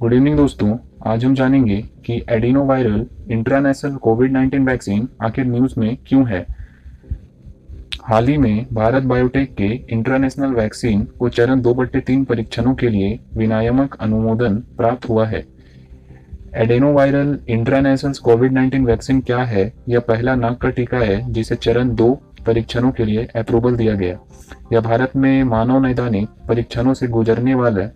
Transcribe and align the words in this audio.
Good 0.00 0.12
evening 0.12 0.36
दोस्तों। 0.36 0.76
आज 1.06 1.24
हम 1.24 1.34
जानेंगे 1.34 1.84
कि 2.04 2.24
adeno 2.30 2.64
viral 2.64 3.06
intranasal 3.30 3.96
COVID 3.96 4.32
19 4.32 4.66
vaccine 4.66 5.08
आखिर 5.22 5.44
न्यूज़ 5.44 5.80
में 5.80 5.98
क्यों 6.06 6.28
है। 6.28 6.46
हाल 8.04 8.28
ही 8.28 8.36
में 8.36 8.66
भारत 8.72 9.02
बायोटेक 9.02 9.54
के 9.54 9.86
इंटरनेशनल 9.90 10.48
वैक्सीन 10.48 11.04
को 11.04 11.28
चरण 11.28 11.60
दो 11.60 11.74
बट्टे 11.74 12.00
तीन 12.00 12.24
परीक्षणों 12.24 12.74
के 12.74 12.88
लिए 12.88 13.20
विनायमक 13.34 13.96
अनुमोदन 14.00 14.54
प्राप्त 14.56 15.08
हुआ 15.08 15.26
है। 15.26 15.46
Adeno 16.54 16.92
viral 16.92 17.38
intranasal 17.48 18.12
COVID 18.12 18.52
19 18.52 18.84
vaccine 18.84 19.20
क्या 19.20 19.38
है? 19.38 19.72
यह 19.88 20.00
पहला 20.00 20.34
नाक 20.34 20.60
का 20.60 20.70
टीका 20.70 20.98
है 20.98 21.32
जिसे 21.32 21.54
चरण 21.54 21.94
दो 21.94 22.20
परीक्षणों 22.46 22.90
के 22.90 23.04
लिए 23.04 23.24
अप्रूवल 23.24 23.76
दिया 23.76 23.94
गया। 23.94 24.18
यह 24.72 24.80
भारत 24.80 25.16
में 25.16 25.44
मानव 25.44 25.86
नैदानिक 25.86 26.28
परीक्षणों 26.48 26.94
से 26.94 27.06
गुजरने 27.06 27.54
वाला 27.54 27.88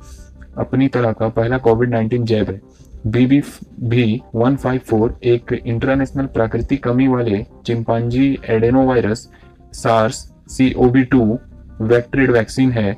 अपनी 0.60 0.88
तरह 0.88 1.12
का 1.12 1.28
पहला 1.28 1.58
कोविड 1.58 1.94
19 1.94 2.24
जैब 2.24 2.50
है 2.50 2.60
बीबी 3.06 3.40
भी 3.80 4.20
वन 4.34 4.56
फाइव 4.56 4.80
फोर 4.86 5.18
एक 5.24 5.52
इंटरनेशनल 5.66 6.26
प्राकृतिक 6.26 6.82
कमी 6.84 7.06
वाले 7.08 7.44
chimpanzee 7.66 8.26
adenovirus 8.48 9.28
SARS 9.74 10.16
C 10.48 10.72
O 10.72 10.88
V 10.88 11.02
two 11.04 11.38
vectored 11.80 12.30
vaccine 12.30 12.72
है। 12.72 12.94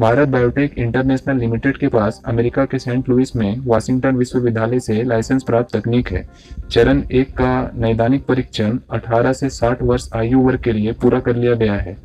भारत 0.00 0.28
बायोटेक 0.28 0.78
इंटरनेशनल 0.78 1.38
लिमिटेड 1.38 1.76
के 1.76 1.88
पास 1.88 2.20
अमेरिका 2.26 2.64
के 2.64 2.78
सेंट 2.78 3.08
लुइस 3.08 3.34
में 3.36 3.60
वाशिंगटन 3.66 4.16
विश्वविद्यालय 4.16 4.80
से 4.80 5.02
लाइसेंस 5.02 5.42
प्राप्त 5.42 5.76
तकनीक 5.76 6.08
है। 6.12 6.26
चरण 6.70 7.02
एक 7.12 7.30
का 7.32 7.70
नैदानिक 7.74 8.26
परीक्षण 8.26 8.78
18 8.90 9.32
से 9.32 9.50
60 9.50 9.82
वर्ष 9.82 10.08
आयु 10.14 10.40
वर्ग 10.40 10.60
के 10.60 10.72
लिए 10.72 10.92
पूरा 10.92 11.20
कर 11.20 11.36
लिया 11.36 11.54
गया 11.54 11.74
है। 11.74 11.96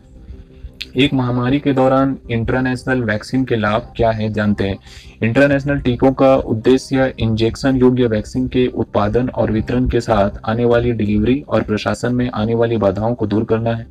एक 0.97 1.13
महामारी 1.13 1.59
के 1.59 1.73
दौरान 1.73 2.17
इंटरनेशनल 2.31 3.01
वैक्सीन 3.01 3.45
के 3.45 3.55
लाभ 3.55 3.93
क्या 3.95 4.11
है 4.11 4.34
जानते 4.34 4.63
हैं? 4.63 4.77
इंटरनेशनल 5.23 5.79
टीकों 5.79 6.11
का 6.11 6.35
उद्देश्य 6.35 7.13
इंजेक्शन 7.20 7.75
योग्य 7.75 8.07
वैक्सीन 8.07 8.48
के 8.48 8.67
उत्पादन 8.67 9.29
और 9.29 9.51
वितरण 9.51 9.87
के 9.89 10.01
साथ 10.01 10.29
आने 10.45 10.65
वाली 10.65 10.91
डिलीवरी 10.91 11.43
और 11.49 11.61
प्रशासन 11.61 12.15
में 12.15 12.31
आने 12.33 12.55
वाली 12.55 12.77
बाधाओं 12.77 13.15
को 13.15 13.27
दूर 13.27 13.43
करना 13.43 13.71
है। 13.71 13.87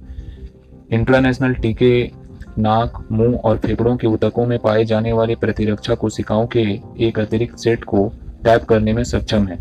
इंटरनेशनल 0.92 1.54
टीके 1.54 2.10
नाक, 2.58 3.08
मुँह 3.12 3.36
और 3.36 3.56
फेफड़ों 3.56 3.96
के 3.96 4.06
उतकों 4.06 4.46
में 4.46 4.58
पाए 4.58 4.84
जाने 4.84 5.12
वाले 5.12 5.34
प्रतिरक्षा 5.34 5.94
कोशिकाओं 5.94 6.46
के 6.46 6.80
एक 7.00 7.18
अतिरिक्त 7.18 7.58
सेट 7.58 7.84
को 7.84 8.12
टैप 8.44 8.64
करने 8.64 8.92
में 8.92 9.04
सक्षम 9.04 9.46
है। 9.46 9.58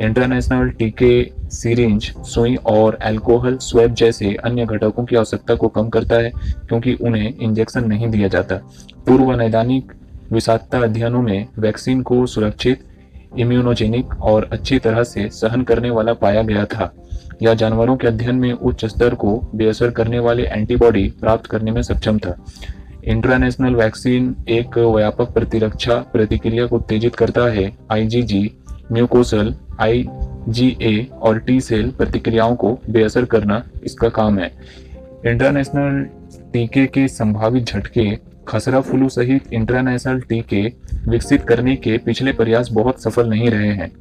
इंटरनेशनल 0.00 0.68
टीके 0.68 1.30
सीरिंज, 1.48 2.12
सुई 2.24 2.54
और 2.56 2.94
अल्कोहल 2.94 3.56
स्वेब 3.56 3.94
जैसे 3.94 4.34
अन्य 4.34 4.66
घटकों 4.66 5.04
की 5.04 5.16
आवश्यकता 5.16 5.54
को 5.54 5.68
कम 5.68 5.88
करता 5.88 6.16
है, 6.16 6.30
क्योंकि 6.68 6.94
उन्हें 6.94 7.34
इंजेक्शन 7.38 7.84
नहीं 7.84 8.08
दिया 8.08 8.28
जाता। 8.28 8.56
पूर्व 9.06 9.32
नैदानिक 9.32 9.92
विषाक्तता 10.32 10.78
अध्ययनों 10.78 11.22
में 11.22 11.46
वैक्सीन 11.58 12.02
को 12.02 12.26
सुरक्षित 12.26 12.84
इम्यूनोजेनिक 13.38 14.20
और 14.20 14.48
अच्छी 14.52 14.78
तरह 14.78 15.02
से 15.02 15.28
सहन 15.28 15.62
करने 15.62 15.90
वाला 15.90 16.12
पाया 16.12 16.42
गया 16.42 16.64
था। 16.64 16.92
या 17.42 17.54
जानवरों 17.54 17.96
के 17.96 18.06
अध्ययन 18.06 18.34
में 18.34 18.52
उच्च 18.52 18.84
स्तर 18.84 19.14
को 19.14 19.50
बेअसर 19.54 19.90
करने 19.90 20.18
वाले 20.18 20.42
एंटीबॉडी 20.42 21.08
प्राप्त 21.20 21.46
करने 21.46 21.70
में 21.70 21.82
सक्षम 21.82 22.18
था। 22.18 22.44
इंटरनेशनल 23.04 23.74
वैक्सीन 23.74 24.34
एक 24.48 24.78
व्यापक 24.78 25.32
प्रतिरक्षा 25.34 25.94
प्रतिक्रिया 26.12 26.66
को 26.66 26.76
उत्तेजित 26.76 27.14
करता 27.14 27.46
है। 27.52 27.72
आईजीजी 27.90 28.50
म्यूकोसल 28.92 29.54
आईजीए 29.80 31.06
और 31.22 31.38
टी 31.38 31.60
सेल 31.60 31.90
प्रतिक्रियाओं 31.90 32.54
को 32.56 32.78
बेअसर 32.90 33.24
करना 33.24 33.62
इसका 33.84 34.08
काम 34.08 34.38
है। 34.38 34.50
इंटरनेशनल 35.26 36.06
टीके 36.52 36.86
के 36.86 37.08
संभावित 37.08 37.64
झटके, 37.64 38.18
खसरा 38.48 38.80
फ्लू 38.80 39.08
सहित 39.08 39.52
इंटरनेशनल 39.52 40.20
टीके 40.20 40.62
विकसित 41.08 41.42
करने 41.42 41.76
के 41.76 41.98
पिछले 41.98 42.32
प्रयास 42.32 42.68
बहुत 42.72 43.02
सफल 43.02 43.28
नहीं 43.28 43.50
रहे 43.50 43.72
हैं। 43.72 43.92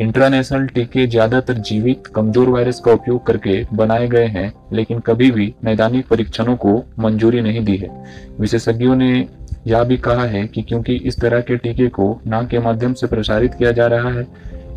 इंटरनेशनल 0.00 0.66
टीके 0.66 1.06
ज़्यादातर 1.06 1.54
जीवित 1.60 2.06
कमज़ोर 2.06 2.48
वायरस 2.48 2.78
का 2.80 2.92
उपयोग 2.92 3.26
करके 3.26 3.56
बनाए 3.74 4.06
गए 4.08 4.26
हैं, 4.26 4.52
लेकिन 4.72 5.00
कभी 5.00 5.30
भी 5.30 5.52
नैदानिक 5.64 6.06
परीक्षणों 6.08 6.56
को 6.56 6.76
मंजूरी 6.98 7.40
नहीं 7.40 7.64
दी 7.64 7.76
है। 7.76 7.90
विशेषज्ञों 8.40 8.94
ने 8.96 9.10
यह 9.66 9.84
भी 9.84 9.96
कहा 9.98 10.24
है 10.24 10.46
कि 10.46 10.62
क्योंकि 10.62 10.94
इस 10.96 11.20
तरह 11.20 11.40
के 11.40 11.56
टीके 11.56 11.88
को 11.88 12.20
नाक 12.26 12.48
के 12.48 12.58
माध्यम 12.58 12.94
से 12.94 13.06
प्रसारित 13.06 13.54
किया 13.54 13.72
जा 13.72 13.86
रहा 13.86 14.10
है, 14.10 14.26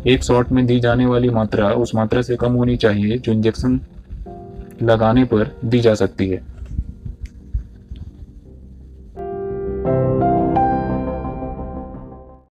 एक 0.06 0.24
शॉट 0.24 0.52
में 0.52 0.64
दी 0.66 0.78
जाने 0.80 1.06
वाली 1.06 1.30
मात्रा 1.30 1.70
उस 1.74 1.94
मात्रा 1.94 2.22
से 2.22 2.36
कम 2.36 2.52
होनी 2.52 2.76
चाहिए 2.76 3.18
जो 3.18 3.32
इंजेक्शन 3.32 3.80
लगाने 4.82 5.24
पर 5.24 5.56
दी 5.64 5.80
जा 5.80 5.94
सकती 5.94 6.28
है। 6.28 6.42